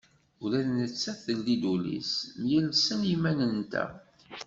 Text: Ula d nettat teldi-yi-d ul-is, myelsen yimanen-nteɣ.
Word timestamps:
Ula 0.43 0.59
d 0.65 0.67
nettat 0.77 1.17
teldi-yi-d 1.25 1.63
ul-is, 1.73 2.11
myelsen 2.41 3.01
yimanen-nteɣ. 3.09 3.89